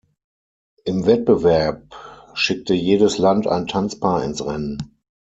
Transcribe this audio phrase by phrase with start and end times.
[0.83, 1.93] Im Wettbewerb
[2.33, 4.97] schickte jedes Land ein Tanzpaar ins Rennen.